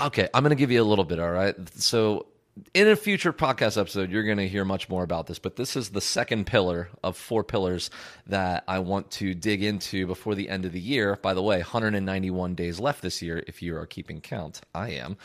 okay 0.00 0.28
i'm 0.34 0.42
gonna 0.42 0.54
give 0.54 0.70
you 0.70 0.82
a 0.82 0.84
little 0.84 1.04
bit 1.04 1.20
all 1.20 1.30
right 1.30 1.54
so 1.74 2.26
in 2.74 2.88
a 2.88 2.96
future 2.96 3.32
podcast 3.32 3.80
episode, 3.80 4.10
you're 4.10 4.24
going 4.24 4.38
to 4.38 4.48
hear 4.48 4.64
much 4.64 4.88
more 4.88 5.02
about 5.02 5.26
this, 5.26 5.38
but 5.38 5.56
this 5.56 5.76
is 5.76 5.90
the 5.90 6.00
second 6.00 6.46
pillar 6.46 6.88
of 7.02 7.16
four 7.16 7.44
pillars 7.44 7.90
that 8.26 8.64
I 8.68 8.80
want 8.80 9.10
to 9.12 9.34
dig 9.34 9.62
into 9.62 10.06
before 10.06 10.34
the 10.34 10.48
end 10.48 10.64
of 10.64 10.72
the 10.72 10.80
year. 10.80 11.16
By 11.16 11.34
the 11.34 11.42
way, 11.42 11.58
191 11.58 12.54
days 12.54 12.80
left 12.80 13.02
this 13.02 13.22
year 13.22 13.42
if 13.46 13.62
you 13.62 13.76
are 13.76 13.86
keeping 13.86 14.20
count. 14.20 14.60
I 14.74 14.90
am. 14.90 15.16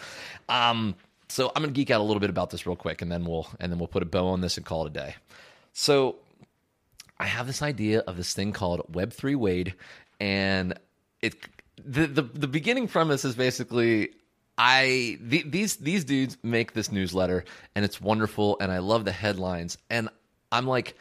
Um, 0.50 0.96
so 1.28 1.52
I'm 1.56 1.64
going 1.64 1.74
to 1.74 1.78
geek 1.78 1.92
out 1.92 2.02
a 2.02 2.04
little 2.04 2.20
bit 2.20 2.30
about 2.30 2.50
this 2.50 2.66
real 2.66 2.76
quick, 2.76 3.02
and 3.02 3.12
then 3.12 3.26
we'll 3.26 3.48
and 3.60 3.72
then 3.72 3.80
we'll 3.80 3.88
put 3.88 4.04
a 4.04 4.06
bow 4.06 4.28
on 4.28 4.42
this 4.42 4.58
and 4.58 4.66
call 4.66 4.86
it 4.86 4.90
a 4.90 4.94
day. 4.94 5.16
So 5.74 6.18
I 7.20 7.26
have 7.26 7.48
this 7.48 7.62
idea 7.62 8.00
of 8.02 8.18
this 8.18 8.34
thing 8.34 8.54
called 8.54 8.82
Web3 8.92 9.36
Wade, 9.36 9.74
and 10.20 10.78
it 11.22 11.36
the 11.84 12.08
the, 12.08 12.22
the 12.22 12.48
beginning 12.48 12.88
premise 12.88 13.26
is 13.26 13.36
basically 13.36 14.12
I 14.58 15.20
th- 15.30 15.46
these 15.50 15.76
these 15.78 16.06
dudes 16.06 16.38
make 16.44 16.74
this 16.74 16.92
newsletter 16.92 17.44
and 17.76 17.84
it's 17.84 18.00
wonderful 18.00 18.58
and 18.60 18.72
I 18.72 18.80
love 18.80 19.06
the 19.06 19.12
headlines 19.12 19.78
and 19.90 20.10
I'm 20.52 20.68
like 20.68 20.96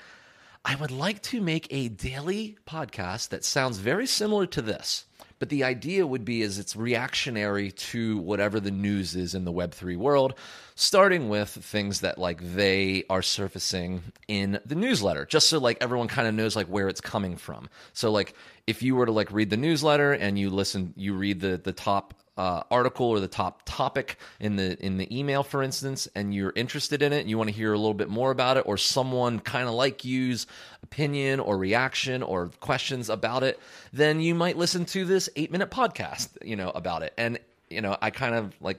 I 0.64 0.76
would 0.76 0.90
like 0.90 1.20
to 1.24 1.42
make 1.42 1.66
a 1.70 1.88
daily 1.88 2.56
podcast 2.66 3.28
that 3.28 3.44
sounds 3.44 3.78
very 3.78 4.06
similar 4.06 4.46
to 4.46 4.62
this. 4.62 5.04
But 5.38 5.50
the 5.50 5.64
idea 5.64 6.06
would 6.06 6.24
be 6.24 6.40
is 6.40 6.58
it's 6.58 6.74
reactionary 6.74 7.70
to 7.72 8.16
whatever 8.18 8.60
the 8.60 8.70
news 8.70 9.14
is 9.14 9.34
in 9.34 9.44
the 9.44 9.52
web3 9.52 9.96
world, 9.98 10.34
starting 10.74 11.28
with 11.28 11.50
things 11.50 12.00
that 12.00 12.16
like 12.18 12.40
they 12.54 13.04
are 13.10 13.20
surfacing 13.20 14.02
in 14.26 14.58
the 14.64 14.74
newsletter, 14.74 15.26
just 15.26 15.50
so 15.50 15.58
like 15.58 15.76
everyone 15.82 16.08
kind 16.08 16.26
of 16.26 16.34
knows 16.34 16.56
like 16.56 16.68
where 16.68 16.88
it's 16.88 17.02
coming 17.02 17.36
from. 17.36 17.68
So 17.92 18.10
like 18.10 18.34
if 18.66 18.82
you 18.82 18.96
were 18.96 19.04
to 19.04 19.12
like 19.12 19.30
read 19.32 19.50
the 19.50 19.58
newsletter 19.58 20.12
and 20.12 20.38
you 20.38 20.48
listen 20.48 20.94
you 20.96 21.12
read 21.14 21.40
the 21.40 21.60
the 21.62 21.72
top 21.72 22.14
uh, 22.36 22.62
article 22.70 23.06
or 23.06 23.20
the 23.20 23.28
top 23.28 23.62
topic 23.64 24.18
in 24.40 24.56
the 24.56 24.76
in 24.84 24.98
the 24.98 25.16
email, 25.16 25.42
for 25.42 25.62
instance, 25.62 26.08
and 26.14 26.34
you're 26.34 26.52
interested 26.56 27.02
in 27.02 27.12
it 27.12 27.20
and 27.20 27.30
you 27.30 27.38
want 27.38 27.48
to 27.48 27.54
hear 27.54 27.72
a 27.72 27.78
little 27.78 27.94
bit 27.94 28.08
more 28.08 28.30
about 28.30 28.56
it, 28.56 28.64
or 28.66 28.76
someone 28.76 29.38
kind 29.38 29.68
of 29.68 29.74
like 29.74 30.04
you's 30.04 30.46
opinion 30.82 31.40
or 31.40 31.56
reaction 31.56 32.22
or 32.22 32.48
questions 32.60 33.08
about 33.08 33.42
it, 33.42 33.58
then 33.92 34.20
you 34.20 34.34
might 34.34 34.56
listen 34.56 34.84
to 34.84 35.04
this 35.04 35.28
eight 35.36 35.50
minute 35.50 35.70
podcast, 35.70 36.28
you 36.44 36.56
know, 36.56 36.70
about 36.70 37.02
it. 37.02 37.12
And 37.16 37.38
you 37.70 37.80
know, 37.80 37.96
I 38.00 38.10
kind 38.10 38.34
of 38.34 38.54
like 38.60 38.78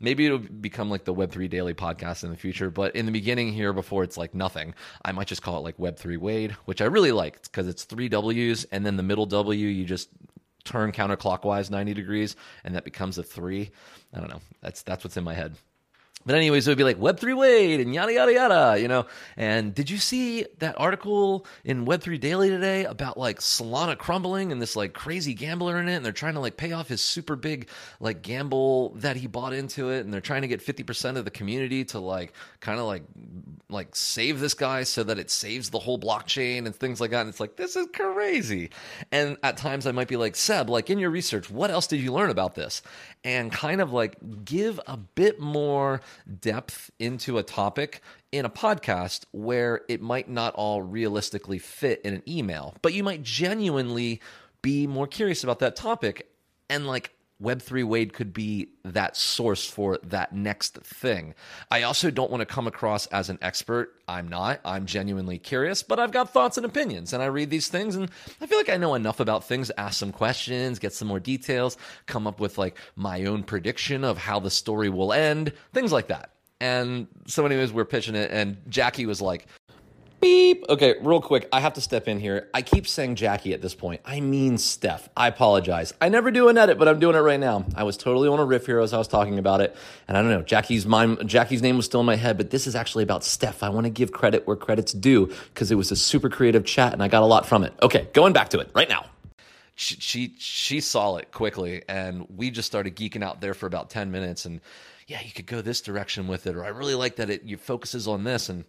maybe 0.00 0.26
it'll 0.26 0.38
become 0.38 0.90
like 0.90 1.04
the 1.04 1.14
Web3 1.14 1.48
Daily 1.48 1.74
podcast 1.74 2.24
in 2.24 2.30
the 2.30 2.36
future. 2.36 2.70
But 2.70 2.94
in 2.96 3.06
the 3.06 3.12
beginning 3.12 3.52
here, 3.52 3.72
before 3.72 4.04
it's 4.04 4.16
like 4.16 4.34
nothing, 4.34 4.74
I 5.04 5.12
might 5.12 5.26
just 5.26 5.42
call 5.42 5.58
it 5.58 5.60
like 5.60 5.78
Web3 5.78 6.18
Wade, 6.18 6.52
which 6.64 6.80
I 6.80 6.86
really 6.86 7.12
liked 7.12 7.50
because 7.50 7.68
it's 7.68 7.84
three 7.84 8.08
W's 8.08 8.64
and 8.64 8.84
then 8.84 8.96
the 8.96 9.02
middle 9.02 9.26
W, 9.26 9.68
you 9.68 9.84
just 9.84 10.08
turn 10.64 10.92
counterclockwise 10.92 11.70
90 11.70 11.94
degrees 11.94 12.36
and 12.64 12.74
that 12.74 12.84
becomes 12.84 13.18
a 13.18 13.22
three. 13.22 13.70
I 14.12 14.20
don't 14.20 14.30
know. 14.30 14.40
That's 14.60 14.82
that's 14.82 15.04
what's 15.04 15.16
in 15.16 15.24
my 15.24 15.34
head. 15.34 15.56
But 16.26 16.36
anyways, 16.36 16.66
it 16.66 16.70
would 16.70 16.78
be 16.78 16.84
like 16.84 16.98
Web3 16.98 17.36
Wade 17.36 17.80
and 17.80 17.94
yada 17.94 18.12
yada 18.12 18.32
yada, 18.32 18.80
you 18.80 18.88
know. 18.88 19.06
And 19.36 19.74
did 19.74 19.90
you 19.90 19.98
see 19.98 20.46
that 20.58 20.74
article 20.78 21.46
in 21.64 21.84
Web3 21.84 22.18
Daily 22.18 22.48
today 22.48 22.84
about 22.84 23.18
like 23.18 23.40
Solana 23.40 23.96
crumbling 23.98 24.50
and 24.50 24.60
this 24.60 24.74
like 24.74 24.94
crazy 24.94 25.34
gambler 25.34 25.78
in 25.78 25.88
it, 25.88 25.96
and 25.96 26.04
they're 26.04 26.12
trying 26.12 26.34
to 26.34 26.40
like 26.40 26.56
pay 26.56 26.72
off 26.72 26.88
his 26.88 27.02
super 27.02 27.36
big 27.36 27.68
like 28.00 28.22
gamble 28.22 28.90
that 28.96 29.16
he 29.16 29.26
bought 29.26 29.52
into 29.52 29.90
it, 29.90 30.04
and 30.04 30.12
they're 30.12 30.20
trying 30.20 30.42
to 30.42 30.48
get 30.48 30.62
fifty 30.62 30.82
percent 30.82 31.18
of 31.18 31.24
the 31.24 31.30
community 31.30 31.84
to 31.86 31.98
like 31.98 32.32
kind 32.60 32.80
of 32.80 32.86
like 32.86 33.02
like 33.68 33.94
save 33.94 34.40
this 34.40 34.54
guy 34.54 34.82
so 34.82 35.02
that 35.02 35.18
it 35.18 35.30
saves 35.30 35.68
the 35.70 35.78
whole 35.78 35.98
blockchain 35.98 36.64
and 36.64 36.74
things 36.74 37.00
like 37.00 37.10
that. 37.10 37.20
And 37.20 37.28
it's 37.28 37.40
like 37.40 37.56
this 37.56 37.76
is 37.76 37.86
crazy. 37.92 38.70
And 39.12 39.36
at 39.42 39.58
times 39.58 39.86
I 39.86 39.92
might 39.92 40.08
be 40.08 40.16
like 40.16 40.36
Seb, 40.36 40.70
like 40.70 40.88
in 40.88 40.98
your 40.98 41.10
research, 41.10 41.50
what 41.50 41.70
else 41.70 41.86
did 41.86 42.00
you 42.00 42.12
learn 42.12 42.30
about 42.30 42.54
this? 42.54 42.80
And 43.24 43.52
kind 43.52 43.80
of 43.80 43.92
like 43.92 44.16
give 44.44 44.80
a 44.86 44.96
bit 44.96 45.40
more 45.40 46.00
depth 46.40 46.90
into 46.98 47.38
a 47.38 47.42
topic 47.42 48.00
in 48.32 48.44
a 48.44 48.50
podcast 48.50 49.24
where 49.32 49.82
it 49.88 50.00
might 50.00 50.28
not 50.28 50.54
all 50.54 50.82
realistically 50.82 51.58
fit 51.58 52.00
in 52.02 52.14
an 52.14 52.22
email, 52.28 52.74
but 52.82 52.92
you 52.92 53.02
might 53.02 53.22
genuinely 53.22 54.20
be 54.62 54.86
more 54.86 55.06
curious 55.06 55.44
about 55.44 55.58
that 55.58 55.76
topic 55.76 56.28
and 56.70 56.86
like 56.86 57.12
Web3 57.42 57.84
Wade 57.84 58.12
could 58.12 58.32
be 58.32 58.68
that 58.84 59.16
source 59.16 59.68
for 59.68 59.98
that 60.04 60.32
next 60.32 60.78
thing. 60.78 61.34
I 61.70 61.82
also 61.82 62.10
don't 62.10 62.30
want 62.30 62.40
to 62.40 62.46
come 62.46 62.66
across 62.66 63.06
as 63.06 63.28
an 63.28 63.38
expert. 63.42 63.94
I'm 64.06 64.28
not. 64.28 64.60
I'm 64.64 64.86
genuinely 64.86 65.38
curious, 65.38 65.82
but 65.82 65.98
I've 65.98 66.12
got 66.12 66.32
thoughts 66.32 66.56
and 66.56 66.64
opinions. 66.64 67.12
And 67.12 67.22
I 67.22 67.26
read 67.26 67.50
these 67.50 67.68
things 67.68 67.96
and 67.96 68.10
I 68.40 68.46
feel 68.46 68.58
like 68.58 68.68
I 68.68 68.76
know 68.76 68.94
enough 68.94 69.20
about 69.20 69.44
things, 69.44 69.70
ask 69.76 69.98
some 69.98 70.12
questions, 70.12 70.78
get 70.78 70.92
some 70.92 71.08
more 71.08 71.20
details, 71.20 71.76
come 72.06 72.26
up 72.26 72.40
with 72.40 72.56
like 72.56 72.78
my 72.96 73.24
own 73.24 73.42
prediction 73.42 74.04
of 74.04 74.18
how 74.18 74.38
the 74.38 74.50
story 74.50 74.88
will 74.88 75.12
end, 75.12 75.52
things 75.72 75.92
like 75.92 76.08
that. 76.08 76.30
And 76.60 77.08
so, 77.26 77.44
anyways, 77.44 77.72
we're 77.72 77.84
pitching 77.84 78.14
it, 78.14 78.30
and 78.30 78.56
Jackie 78.68 79.04
was 79.04 79.20
like, 79.20 79.48
Beep. 80.24 80.64
Okay, 80.70 80.94
real 81.02 81.20
quick, 81.20 81.46
I 81.52 81.60
have 81.60 81.74
to 81.74 81.82
step 81.82 82.08
in 82.08 82.18
here. 82.18 82.48
I 82.54 82.62
keep 82.62 82.88
saying 82.88 83.16
Jackie 83.16 83.52
at 83.52 83.60
this 83.60 83.74
point. 83.74 84.00
I 84.06 84.20
mean 84.20 84.56
Steph. 84.56 85.10
I 85.14 85.28
apologize. 85.28 85.92
I 86.00 86.08
never 86.08 86.30
do 86.30 86.48
an 86.48 86.56
edit, 86.56 86.78
but 86.78 86.88
I'm 86.88 86.98
doing 86.98 87.14
it 87.14 87.18
right 87.18 87.38
now. 87.38 87.66
I 87.74 87.82
was 87.84 87.98
totally 87.98 88.26
on 88.26 88.40
a 88.40 88.44
riff 88.46 88.64
here 88.64 88.80
as 88.80 88.94
I 88.94 88.96
was 88.96 89.06
talking 89.06 89.38
about 89.38 89.60
it, 89.60 89.76
and 90.08 90.16
I 90.16 90.22
don't 90.22 90.30
know. 90.30 90.40
Jackie's 90.40 90.86
mime, 90.86 91.18
Jackie's 91.28 91.60
name 91.60 91.76
was 91.76 91.84
still 91.84 92.00
in 92.00 92.06
my 92.06 92.16
head, 92.16 92.38
but 92.38 92.48
this 92.48 92.66
is 92.66 92.74
actually 92.74 93.04
about 93.04 93.22
Steph. 93.22 93.62
I 93.62 93.68
want 93.68 93.84
to 93.84 93.90
give 93.90 94.12
credit 94.12 94.46
where 94.46 94.56
credit's 94.56 94.94
due 94.94 95.26
because 95.52 95.70
it 95.70 95.74
was 95.74 95.92
a 95.92 95.96
super 95.96 96.30
creative 96.30 96.64
chat, 96.64 96.94
and 96.94 97.02
I 97.02 97.08
got 97.08 97.22
a 97.22 97.26
lot 97.26 97.44
from 97.44 97.62
it. 97.62 97.74
Okay, 97.82 98.08
going 98.14 98.32
back 98.32 98.48
to 98.48 98.60
it 98.60 98.70
right 98.74 98.88
now. 98.88 99.04
She, 99.74 99.96
she 99.96 100.34
she 100.38 100.80
saw 100.80 101.16
it 101.16 101.32
quickly, 101.32 101.82
and 101.86 102.26
we 102.34 102.50
just 102.50 102.66
started 102.66 102.96
geeking 102.96 103.22
out 103.22 103.42
there 103.42 103.52
for 103.52 103.66
about 103.66 103.90
ten 103.90 104.10
minutes, 104.10 104.46
and 104.46 104.62
yeah, 105.06 105.20
you 105.22 105.32
could 105.32 105.44
go 105.44 105.60
this 105.60 105.82
direction 105.82 106.28
with 106.28 106.46
it, 106.46 106.56
or 106.56 106.64
I 106.64 106.68
really 106.68 106.94
like 106.94 107.16
that 107.16 107.28
it 107.28 107.42
you 107.42 107.58
focuses 107.58 108.08
on 108.08 108.24
this 108.24 108.48
and 108.48 108.64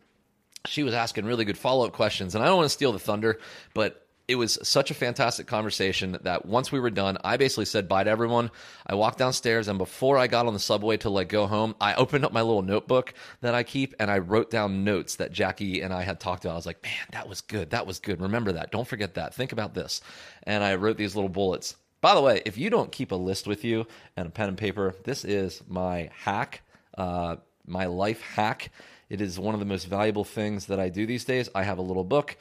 she 0.67 0.83
was 0.83 0.93
asking 0.93 1.25
really 1.25 1.45
good 1.45 1.57
follow 1.57 1.85
up 1.85 1.93
questions. 1.93 2.35
And 2.35 2.43
I 2.43 2.47
don't 2.47 2.57
want 2.57 2.65
to 2.65 2.73
steal 2.73 2.91
the 2.91 2.99
thunder, 2.99 3.39
but 3.73 4.05
it 4.27 4.35
was 4.35 4.57
such 4.63 4.89
a 4.89 4.95
fantastic 4.95 5.45
conversation 5.45 6.17
that 6.23 6.45
once 6.45 6.71
we 6.71 6.79
were 6.79 6.89
done, 6.89 7.17
I 7.23 7.37
basically 7.37 7.65
said 7.65 7.87
bye 7.87 8.03
to 8.03 8.09
everyone. 8.09 8.49
I 8.87 8.95
walked 8.95 9.19
downstairs, 9.19 9.67
and 9.67 9.77
before 9.77 10.17
I 10.17 10.27
got 10.27 10.47
on 10.47 10.53
the 10.53 10.59
subway 10.59 10.97
to 10.97 11.09
like 11.09 11.29
go 11.29 11.45
home, 11.45 11.75
I 11.79 11.93
opened 11.93 12.25
up 12.25 12.33
my 12.33 12.41
little 12.41 12.63
notebook 12.63 13.13
that 13.41 13.53
I 13.53 13.63
keep 13.63 13.93
and 13.99 14.09
I 14.09 14.17
wrote 14.19 14.49
down 14.49 14.83
notes 14.83 15.17
that 15.17 15.31
Jackie 15.31 15.81
and 15.81 15.93
I 15.93 16.01
had 16.01 16.19
talked 16.19 16.43
about. 16.43 16.53
I 16.53 16.57
was 16.57 16.65
like, 16.65 16.81
man, 16.83 16.93
that 17.11 17.29
was 17.29 17.41
good. 17.41 17.69
That 17.69 17.85
was 17.85 17.99
good. 17.99 18.19
Remember 18.19 18.51
that. 18.53 18.71
Don't 18.71 18.87
forget 18.87 19.13
that. 19.15 19.35
Think 19.35 19.51
about 19.51 19.73
this. 19.73 20.01
And 20.43 20.63
I 20.63 20.75
wrote 20.75 20.97
these 20.97 21.15
little 21.15 21.29
bullets. 21.29 21.75
By 22.01 22.15
the 22.15 22.21
way, 22.21 22.41
if 22.45 22.57
you 22.57 22.69
don't 22.69 22.91
keep 22.91 23.11
a 23.11 23.15
list 23.15 23.47
with 23.47 23.63
you 23.63 23.85
and 24.17 24.27
a 24.27 24.31
pen 24.31 24.49
and 24.49 24.57
paper, 24.57 24.95
this 25.03 25.23
is 25.23 25.61
my 25.67 26.09
hack, 26.13 26.61
uh, 26.97 27.37
my 27.67 27.85
life 27.85 28.21
hack 28.21 28.71
it 29.09 29.21
is 29.21 29.39
one 29.39 29.53
of 29.53 29.59
the 29.59 29.65
most 29.65 29.85
valuable 29.85 30.23
things 30.23 30.65
that 30.67 30.79
I 30.79 30.89
do 30.89 31.05
these 31.05 31.25
days. 31.25 31.49
I 31.53 31.63
have 31.63 31.77
a 31.77 31.83
little 31.83 32.03
book 32.03 32.37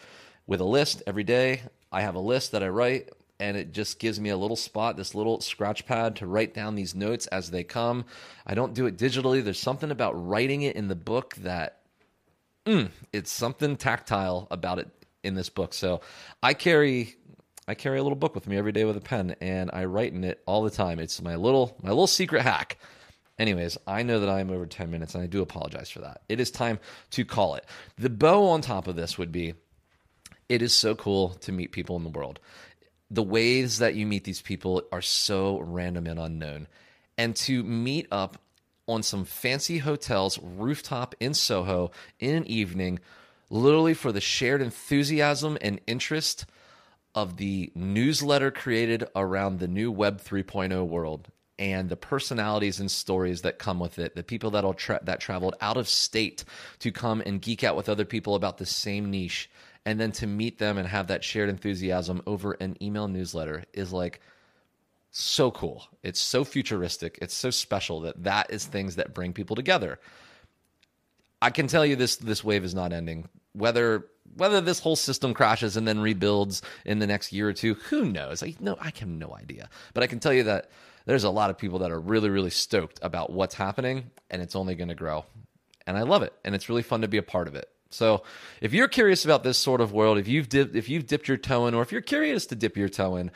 with 0.47 0.61
a 0.61 0.65
list 0.65 1.03
every 1.07 1.25
day. 1.25 1.63
I 1.93 2.03
have 2.03 2.15
a 2.15 2.21
list 2.21 2.53
that 2.53 2.63
I 2.63 2.69
write, 2.69 3.11
and 3.39 3.57
it 3.57 3.73
just 3.73 3.99
gives 3.99 4.19
me 4.19 4.31
a 4.31 4.37
little 4.37 4.57
spot, 4.57 4.97
this 4.97 5.15
little 5.15 5.41
scratch 5.41 5.87
pad 5.87 6.17
to 6.17 6.27
write 6.27 6.55
down 6.55 6.75
these 6.75 6.95
notes 6.95 7.27
as 7.29 7.51
they 7.51 7.65
come. 7.65 8.05
I 8.47 8.55
don't 8.55 8.75
do 8.75 8.87
it 8.87 8.97
digitally. 8.97 9.43
There's 9.43 9.59
something 9.59 9.91
about 9.91 10.13
writing 10.13 10.63
it 10.63 10.77
in 10.77 10.89
the 10.89 10.95
book 10.95 11.35
that 11.37 11.81
mm, 12.67 12.91
it's 13.13 13.31
something 13.31 13.77
tactile 13.77 14.49
about 14.51 14.79
it 14.79 14.89
in 15.23 15.35
this 15.35 15.49
book. 15.49 15.75
So 15.75 16.01
I 16.43 16.55
carry 16.55 17.17
I 17.67 17.75
carry 17.75 17.99
a 17.99 18.03
little 18.03 18.17
book 18.17 18.35
with 18.35 18.47
me 18.47 18.59
every 18.59 18.73
day 18.73 18.85
with 18.85 18.97
a 18.97 19.01
pen 19.01 19.37
and 19.41 19.71
I 19.73 19.87
write 19.87 20.13
in 20.13 20.23
it 20.23 20.43
all 20.47 20.63
the 20.63 20.71
time. 20.71 20.99
It's 20.99 21.23
my 21.23 21.37
little 21.37 21.77
my 21.83 21.91
little 21.91 22.07
secret 22.07 22.43
hack. 22.43 22.79
Anyways, 23.39 23.77
I 23.87 24.03
know 24.05 24.21
that 24.21 24.29
I 24.29 24.41
am 24.41 24.51
over 24.51 24.67
10 24.67 24.91
minutes 24.91 25.15
and 25.15 25.25
I 25.25 25.27
do 25.27 25.43
apologize 25.43 25.91
for 25.91 26.01
that. 26.01 26.23
It 26.29 26.39
is 26.39 26.51
time 26.51 26.79
to 27.11 27.25
call 27.25 27.57
it. 27.57 27.65
The 27.99 28.11
bow 28.11 28.47
on 28.47 28.61
top 28.61 28.87
of 28.87 28.97
this 28.97 29.19
would 29.19 29.33
be 29.33 29.55
it 30.49 30.63
is 30.63 30.73
so 30.73 30.95
cool 30.95 31.31
to 31.31 31.53
meet 31.53 31.73
people 31.73 31.97
in 31.97 32.05
the 32.05 32.11
world. 32.11 32.39
The 33.11 33.23
ways 33.23 33.79
that 33.79 33.95
you 33.95 34.07
meet 34.07 34.25
these 34.25 34.43
people 34.43 34.83
are 34.93 35.03
so 35.03 35.59
random 35.61 36.07
and 36.07 36.19
unknown. 36.19 36.69
And 37.19 37.35
to 37.37 37.63
meet 37.63 38.07
up 38.11 38.39
on 38.87 39.03
some 39.03 39.25
fancy 39.25 39.79
hotels 39.79 40.39
rooftop 40.43 41.15
in 41.19 41.35
Soho 41.35 41.91
in 42.19 42.35
an 42.35 42.47
evening, 42.47 43.01
literally 43.51 43.95
for 43.95 44.13
the 44.13 44.21
shared 44.21 44.61
enthusiasm 44.61 45.57
and 45.61 45.81
interest 45.87 46.47
of 47.15 47.37
the 47.37 47.73
newsletter 47.75 48.51
created 48.51 49.05
around 49.15 49.59
the 49.59 49.69
new 49.69 49.91
Web 49.91 50.21
3.0 50.21 50.87
world 50.87 51.29
and 51.59 51.89
the 51.89 51.97
personalities 51.97 52.81
and 52.81 52.91
stories 52.91 53.43
that 53.43 53.59
come 53.59 53.79
with 53.79 53.99
it, 53.99 54.17
the 54.17 54.23
people 54.23 54.51
that 54.51 54.77
tra- 54.77 55.01
that 55.03 55.21
traveled 55.21 55.55
out 55.61 55.77
of 55.77 55.89
state 55.89 56.45
to 56.81 56.91
come 56.91 57.23
and 57.25 57.41
geek 57.41 57.63
out 57.63 57.77
with 57.77 57.89
other 57.89 58.05
people 58.05 58.35
about 58.35 58.59
the 58.59 58.67
same 58.67 59.11
niche, 59.11 59.51
and 59.87 60.01
then 60.01 60.13
to 60.13 60.27
meet 60.27 60.59
them 60.59 60.79
and 60.79 60.89
have 60.89 61.07
that 61.09 61.23
shared 61.23 61.49
enthusiasm 61.49 62.23
over 62.27 62.53
an 62.55 62.77
email 62.83 63.09
newsletter 63.09 63.65
is 63.73 63.93
like 63.93 64.21
so 65.11 65.51
cool. 65.53 65.87
It's 66.03 66.21
so 66.21 66.45
futuristic. 66.45 67.19
It's 67.23 67.35
so 67.35 67.51
special 67.51 68.01
that 68.01 68.25
that 68.25 68.51
is 68.51 68.65
things 68.67 68.97
that 68.97 69.15
bring 69.15 69.33
people 69.33 69.55
together. 69.55 70.01
I 71.41 71.51
can 71.51 71.69
tell 71.69 71.87
you 71.87 71.95
this 71.95 72.17
this 72.17 72.43
wave 72.43 72.65
is 72.65 72.75
not 72.75 72.93
ending. 72.93 73.29
Whether 73.53 74.07
whether 74.37 74.61
this 74.61 74.81
whole 74.81 74.97
system 74.97 75.35
crashes 75.35 75.77
and 75.77 75.87
then 75.87 76.01
rebuilds 76.01 76.63
in 76.85 76.99
the 76.99 77.07
next 77.07 77.33
year 77.33 77.49
or 77.49 77.53
two, 77.53 77.75
who 77.75 78.05
knows? 78.07 78.43
I 78.43 78.55
no 78.59 78.77
I 78.81 78.93
have 78.99 79.09
no 79.09 79.37
idea. 79.37 79.69
But 79.93 80.03
I 80.03 80.09
can 80.09 80.19
tell 80.19 80.33
you 80.33 80.43
that 80.45 80.71
there's 81.07 81.25
a 81.25 81.31
lot 81.31 81.51
of 81.51 81.59
people 81.59 81.81
that 81.81 81.91
are 81.91 82.01
really, 82.01 82.31
really 82.31 82.51
stoked 82.51 82.99
about 83.03 83.31
what's 83.31 83.55
happening, 83.55 84.11
and 84.31 84.41
it's 84.41 84.57
only 84.57 84.75
going 84.75 84.89
to 84.89 84.95
grow. 84.95 85.25
And 85.87 85.97
I 85.97 86.03
love 86.03 86.23
it, 86.23 86.33
and 86.45 86.55
it's 86.55 86.69
really 86.69 86.83
fun 86.83 87.03
to 87.03 87.09
be 87.09 87.19
a 87.19 87.23
part 87.23 87.49
of 87.49 87.55
it. 87.55 87.69
So, 87.91 88.25
if 88.61 88.73
you're 88.73 88.89
curious 88.89 89.25
about 89.25 89.45
this 89.45 89.57
sort 89.57 89.81
of 89.81 89.93
world, 89.93 90.19
if 90.19 90.27
you've 90.27 90.49
dipped, 90.49 90.75
if 90.75 90.89
you've 90.89 91.07
dipped 91.07 91.29
your 91.29 91.37
toe 91.37 91.67
in, 91.67 91.75
or 91.75 91.83
if 91.83 91.93
you're 91.93 92.01
curious 92.01 92.47
to 92.47 92.57
dip 92.57 92.77
your 92.77 92.89
toe 92.89 93.17
in, 93.17 93.31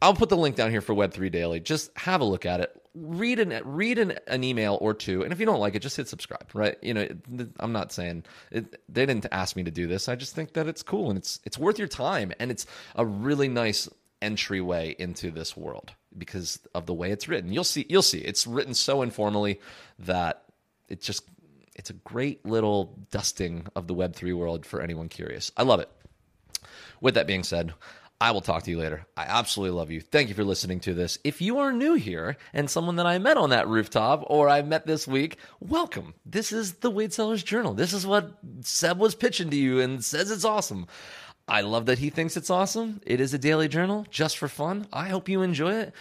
I'll 0.00 0.14
put 0.14 0.28
the 0.28 0.36
link 0.36 0.54
down 0.54 0.70
here 0.70 0.82
for 0.82 0.94
Web3 0.94 1.32
Daily. 1.32 1.60
Just 1.60 1.90
have 1.96 2.20
a 2.20 2.24
look 2.24 2.46
at 2.46 2.60
it. 2.60 2.80
Read 2.94 3.40
an 3.40 3.60
read 3.64 3.98
an, 3.98 4.18
an 4.28 4.44
email 4.44 4.78
or 4.80 4.94
two, 4.94 5.22
and 5.22 5.32
if 5.32 5.40
you 5.40 5.46
don't 5.46 5.58
like 5.58 5.74
it, 5.74 5.80
just 5.80 5.96
hit 5.96 6.06
subscribe. 6.06 6.46
Right? 6.54 6.76
You 6.82 6.94
know, 6.94 7.08
I'm 7.58 7.72
not 7.72 7.90
saying 7.90 8.24
it, 8.52 8.80
they 8.88 9.06
didn't 9.06 9.26
ask 9.32 9.56
me 9.56 9.64
to 9.64 9.70
do 9.70 9.88
this. 9.88 10.08
I 10.08 10.14
just 10.14 10.34
think 10.36 10.52
that 10.52 10.68
it's 10.68 10.82
cool 10.82 11.08
and 11.08 11.18
it's 11.18 11.40
it's 11.44 11.58
worth 11.58 11.78
your 11.78 11.88
time, 11.88 12.32
and 12.38 12.52
it's 12.52 12.66
a 12.94 13.04
really 13.04 13.48
nice 13.48 13.88
entryway 14.22 14.94
into 14.98 15.30
this 15.30 15.56
world. 15.56 15.94
Because 16.16 16.60
of 16.74 16.86
the 16.86 16.94
way 16.94 17.10
it's 17.10 17.28
written. 17.28 17.52
You'll 17.52 17.64
see. 17.64 17.86
You'll 17.88 18.02
see. 18.02 18.18
It's 18.18 18.46
written 18.46 18.74
so 18.74 19.02
informally 19.02 19.60
that 20.00 20.44
it 20.88 21.00
just 21.00 21.24
it's 21.74 21.90
a 21.90 21.94
great 21.94 22.44
little 22.46 22.96
dusting 23.10 23.66
of 23.74 23.86
the 23.86 23.94
Web 23.94 24.14
three 24.14 24.32
world 24.32 24.64
for 24.64 24.80
anyone 24.80 25.08
curious. 25.08 25.50
I 25.56 25.62
love 25.62 25.80
it. 25.80 25.90
With 27.00 27.14
that 27.14 27.26
being 27.26 27.42
said, 27.42 27.74
I 28.20 28.30
will 28.30 28.40
talk 28.40 28.62
to 28.62 28.70
you 28.70 28.78
later. 28.78 29.04
I 29.16 29.24
absolutely 29.24 29.76
love 29.76 29.90
you. 29.90 30.00
Thank 30.00 30.28
you 30.28 30.34
for 30.34 30.44
listening 30.44 30.80
to 30.80 30.94
this. 30.94 31.18
If 31.24 31.42
you 31.42 31.58
are 31.58 31.72
new 31.72 31.94
here 31.94 32.36
and 32.52 32.70
someone 32.70 32.96
that 32.96 33.06
I 33.06 33.18
met 33.18 33.36
on 33.36 33.50
that 33.50 33.68
rooftop 33.68 34.24
or 34.28 34.48
I 34.48 34.62
met 34.62 34.86
this 34.86 35.06
week, 35.06 35.36
welcome. 35.60 36.14
This 36.24 36.52
is 36.52 36.74
the 36.74 36.90
Wade 36.90 37.12
Sellers 37.12 37.42
Journal. 37.42 37.74
This 37.74 37.92
is 37.92 38.06
what 38.06 38.38
Seb 38.60 38.98
was 38.98 39.14
pitching 39.14 39.50
to 39.50 39.56
you 39.56 39.80
and 39.80 40.02
says 40.02 40.30
it's 40.30 40.44
awesome. 40.44 40.86
I 41.46 41.60
love 41.60 41.86
that 41.86 41.98
he 41.98 42.08
thinks 42.08 42.36
it's 42.36 42.48
awesome. 42.48 43.00
It 43.04 43.20
is 43.20 43.34
a 43.34 43.38
daily 43.38 43.68
journal 43.68 44.06
just 44.10 44.38
for 44.38 44.48
fun. 44.48 44.86
I 44.92 45.08
hope 45.08 45.28
you 45.28 45.42
enjoy 45.42 45.74
it. 45.74 45.94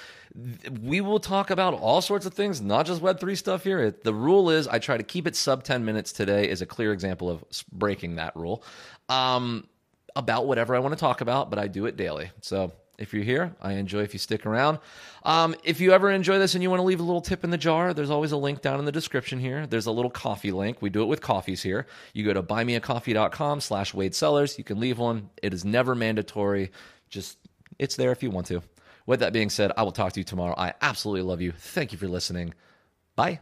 We 0.81 1.01
will 1.01 1.19
talk 1.19 1.50
about 1.50 1.73
all 1.73 2.01
sorts 2.01 2.25
of 2.25 2.33
things, 2.33 2.62
not 2.62 2.85
just 2.85 3.01
Web3 3.01 3.38
stuff 3.38 3.63
here. 3.63 3.91
The 3.91 4.13
rule 4.13 4.50
is 4.50 4.67
I 4.67 4.79
try 4.79 4.95
to 4.97 5.03
keep 5.03 5.27
it 5.27 5.35
sub 5.35 5.63
10 5.63 5.83
minutes 5.83 6.13
today, 6.13 6.50
is 6.50 6.62
a 6.62 6.65
clear 6.65 6.93
example 6.93 7.29
of 7.29 7.43
breaking 7.71 8.15
that 8.15 8.35
rule. 8.35 8.63
Um, 9.09 9.67
about 10.15 10.47
whatever 10.47 10.75
I 10.75 10.79
want 10.79 10.93
to 10.93 11.00
talk 11.00 11.21
about, 11.21 11.50
but 11.50 11.59
I 11.59 11.67
do 11.67 11.88
it 11.88 11.97
daily. 11.97 12.31
So 12.41 12.71
if 12.97 13.13
you're 13.13 13.23
here, 13.23 13.55
I 13.62 13.73
enjoy 13.73 14.01
if 14.01 14.13
you 14.13 14.19
stick 14.19 14.45
around. 14.45 14.79
Um, 15.23 15.55
if 15.63 15.81
you 15.81 15.93
ever 15.93 16.12
enjoy 16.12 16.38
this 16.38 16.53
and 16.53 16.62
you 16.62 16.69
want 16.69 16.79
to 16.79 16.85
leave 16.85 17.00
a 17.00 17.03
little 17.03 17.21
tip 17.21 17.43
in 17.43 17.50
the 17.50 17.57
jar, 17.57 17.93
there's 17.93 18.09
always 18.09 18.31
a 18.31 18.38
link 18.38 18.62
down 18.62 18.79
in 18.79 18.85
the 18.85 18.91
description 18.91 19.39
here. 19.39 19.65
There's 19.65 19.88
a 19.88 19.91
little 19.91 20.12
coffee 20.12 20.51
link. 20.51 20.81
We 20.81 20.89
do 20.89 21.01
it 21.01 21.07
with 21.07 21.21
coffees 21.21 21.63
here. 21.63 21.88
You 22.13 22.23
go 22.23 22.33
to 22.33 22.43
buymeacoffee.com 22.43 23.62
slash 23.62 23.93
Wade 23.93 24.13
Sellers. 24.13 24.57
You 24.57 24.63
can 24.63 24.79
leave 24.79 25.00
one. 25.00 25.29
It 25.41 25.53
is 25.53 25.65
never 25.65 25.95
mandatory. 25.95 26.71
Just 27.09 27.38
it's 27.79 27.95
there 27.95 28.12
if 28.12 28.21
you 28.21 28.29
want 28.29 28.47
to. 28.47 28.62
With 29.05 29.19
that 29.21 29.33
being 29.33 29.50
said, 29.50 29.71
I 29.75 29.83
will 29.83 29.91
talk 29.91 30.13
to 30.13 30.19
you 30.19 30.23
tomorrow. 30.23 30.55
I 30.57 30.73
absolutely 30.81 31.23
love 31.23 31.41
you. 31.41 31.51
Thank 31.51 31.91
you 31.91 31.97
for 31.97 32.07
listening. 32.07 32.53
Bye. 33.15 33.39